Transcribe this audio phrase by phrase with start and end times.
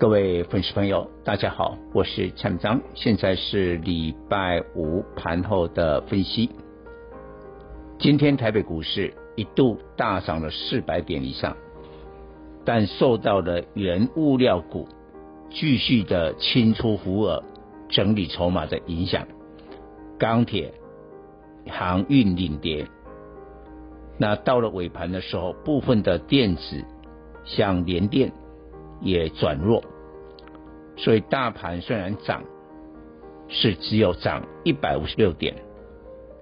[0.00, 6.48] 各位粉丝朋友，大家好，我是蔡明彰，现在是礼拜五盘后的分析。
[7.98, 11.54] 今天台北股市一度大涨了四百点以上，
[12.64, 14.88] 但受到了原物料股
[15.50, 17.44] 继续的清出浮额、
[17.90, 19.28] 整理筹码的影响，
[20.18, 20.72] 钢铁、
[21.68, 22.86] 航运领跌。
[24.16, 26.82] 那到了尾盘的时候，部分的电子
[27.44, 28.32] 像联电。
[29.02, 29.82] 也转弱，
[31.02, 32.42] 所以大盘虽然涨，
[33.48, 35.54] 是只有涨一百五十六点，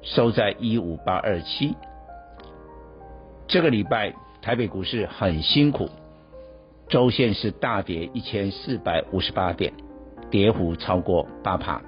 [0.03, 1.77] 收在一五八二七。
[3.47, 5.89] 这个礼拜台北股市很辛苦，
[6.89, 9.73] 周线是大跌一千四百五十八点，
[10.29, 11.81] 跌幅超过八趴。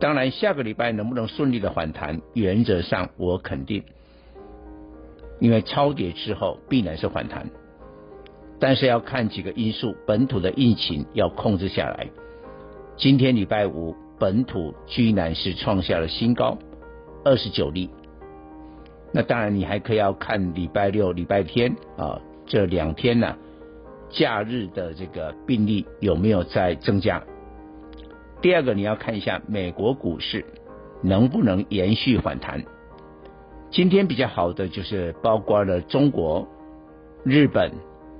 [0.00, 3.84] 当然，下个礼拜能不能顺利的反弹，原则上我肯定，
[5.38, 7.48] 因为超跌之后必然是反弹。
[8.58, 12.08] 但是要看几个因素，本土的疫情要控制下来。
[12.96, 16.56] 今天礼拜五，本土居然是创下了新高，
[17.22, 17.90] 二十九例。
[19.12, 23.36] 那当然，你还可以要看礼拜六、礼拜天啊，这两天呢、
[24.08, 27.22] 假日的这个病例有没有在增加？
[28.40, 30.44] 第二个，你要看一下美国股市
[31.02, 32.64] 能不能延续反弹。
[33.70, 36.48] 今天比较好的就是包括了中国、
[37.22, 37.70] 日本。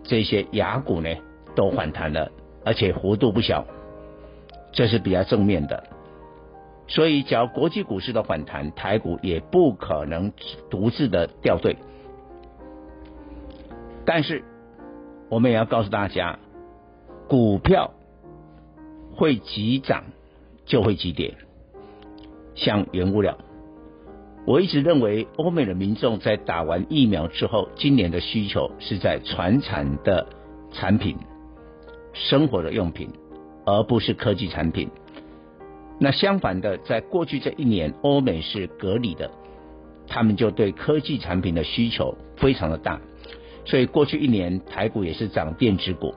[0.07, 1.11] 这些亚股呢
[1.55, 2.31] 都反弹了，
[2.65, 3.67] 而且幅度不小，
[4.73, 5.85] 这是比较正面的。
[6.89, 10.33] 所以，只要国际股市的反弹，台股也不可能
[10.71, 11.77] 独自的掉队。
[14.05, 14.45] 但是，
[15.29, 16.39] 我们也要告诉大家，
[17.29, 17.95] 股票
[19.17, 20.05] 会急涨
[20.65, 21.35] 就会急跌，
[22.55, 23.37] 像原物料。
[24.47, 30.25] 我一直认为，欧美的民众在打完疫苗之后，今年的需求是在传产的
[30.73, 31.17] 产品、
[32.13, 33.11] 生活的用品，
[33.65, 34.89] 而不是科技产品。
[35.99, 39.29] 那相反的，在过去这一年，欧美是隔离的，
[40.07, 43.01] 他们就对科技产品的需求非常的大，
[43.65, 46.15] 所以过去一年台股也是涨电子股，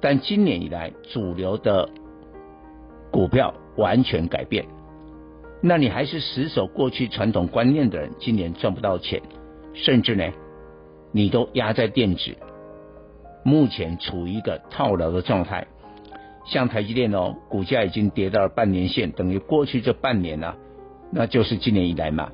[0.00, 1.90] 但今年以来，主流的
[3.10, 4.64] 股票完全改变。
[5.62, 9.20] 那你还是死守过去传统观念的人，今年赚不到钱，
[9.74, 10.24] 甚至呢，
[11.12, 12.34] 你都压在垫子，
[13.44, 15.66] 目前处于一个套牢的状态。
[16.46, 20.56] 像台积电哦，股价已经跌到了半年线，等于过去这半年呢、啊，
[21.12, 22.32] 那就是今年以来嘛，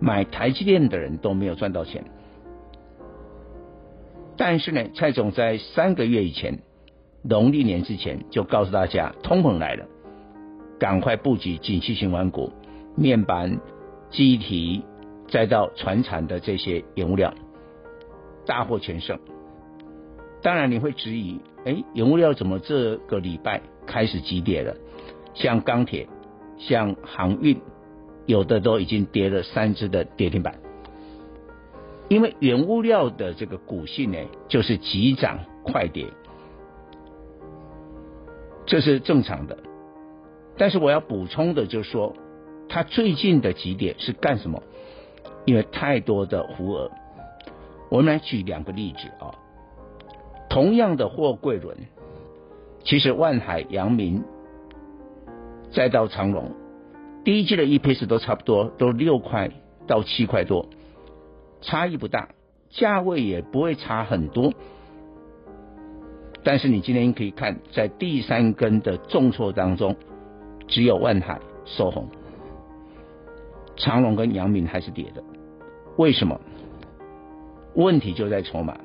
[0.00, 2.04] 买台积电的人都没有赚到钱。
[4.36, 6.60] 但是呢，蔡总在三个月以前，
[7.24, 9.84] 农历年之前就告诉大家，通膨来了，
[10.78, 12.52] 赶快布局景气循环股。
[12.98, 13.60] 面板、
[14.10, 14.82] 记忆体，
[15.28, 17.32] 再到传产的这些原物料，
[18.44, 19.20] 大获全胜。
[20.42, 24.74] 当然你会质疑，哎，原物料怎么这个礼拜开始急跌了？
[25.32, 26.08] 像钢铁、
[26.58, 27.60] 像航运，
[28.26, 30.58] 有的都已经跌了三只的跌停板。
[32.08, 36.06] 因为原物料的这个股性呢，就是急涨快跌，
[38.66, 39.56] 这是正常的。
[40.56, 42.12] 但是我要补充的就是说。
[42.68, 44.62] 它最近的几点是干什么？
[45.46, 46.90] 因为太多的浮额。
[47.90, 49.34] 我们来举两个例子啊。
[50.50, 51.76] 同样的货柜轮，
[52.82, 54.24] 其实万海、阳明
[55.70, 56.52] 再到长隆，
[57.24, 59.50] 第一季的 EPS 都差不多，都六块
[59.86, 60.66] 到七块多，
[61.60, 62.30] 差异不大，
[62.70, 64.52] 价位也不会差很多。
[66.44, 69.96] 但是你今天可以看，在第三根的重挫当中，
[70.66, 72.08] 只有万海收红。
[73.78, 75.22] 长龙跟阳明还是跌的，
[75.96, 76.38] 为什么？
[77.74, 78.76] 问题就在筹码。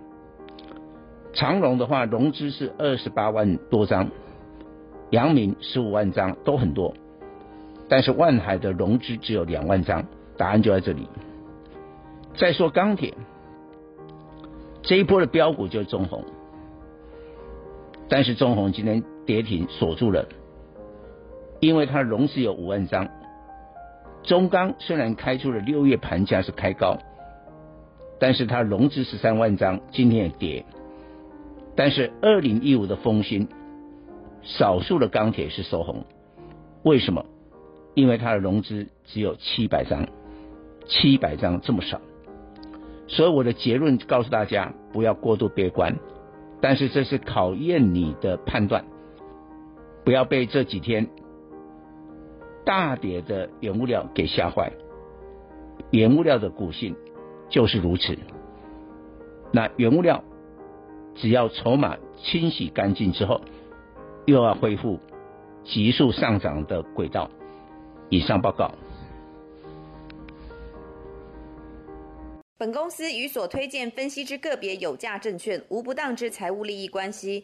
[1.34, 4.10] 长龙的话，融资是二十八万多张，
[5.10, 6.94] 阳明十五万张都很多，
[7.90, 10.06] 但是万海的融资只有两万张，
[10.38, 11.10] 答案就在这里。
[12.38, 13.16] 再说钢铁，
[14.84, 16.24] 这一波的标股就是中弘，
[18.08, 20.28] 但是中弘今天跌停锁住了，
[21.60, 23.10] 因为它融资有五万张。
[24.24, 26.98] 中钢虽然开出了六月盘价是开高，
[28.20, 30.66] 但是它融资十三万张，今天也跌。
[31.76, 33.48] 但是二零一五的风兴，
[34.42, 36.06] 少数的钢铁是收红，
[36.84, 37.26] 为什么？
[37.96, 40.08] 因为它的融资只有七百张，
[40.88, 42.00] 七百张这么少。
[43.08, 45.98] 所以我的结论告诉大家，不要过度悲观，
[46.62, 48.86] 但是这是考验你的判断，
[50.06, 51.10] 不要被这几天
[52.66, 54.72] 大跌的原物料给吓坏。
[55.92, 56.96] 原物料的股性
[57.50, 58.18] 就是如此。
[59.52, 60.24] 那原物料
[61.16, 63.42] 只要筹码清洗干净之后，
[64.26, 65.00] 又要恢复
[65.64, 67.30] 急速上涨的轨道。
[68.10, 68.72] 以上报告。
[72.58, 77.44] 本公司与所推荐分析之个别有价证券无不当之财务利益关系。